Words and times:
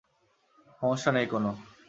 সমস্যা 0.81 1.11
নেই 1.11 1.27
কোনো। 1.27 1.51